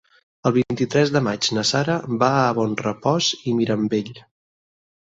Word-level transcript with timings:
El 0.49 0.53
vint-i-tres 0.53 1.11
de 1.17 1.21
maig 1.27 1.51
na 1.59 1.65
Sara 1.73 1.99
va 2.25 2.31
a 2.41 2.49
Bonrepòs 2.63 3.31
i 3.53 3.57
Mirambell. 3.63 4.15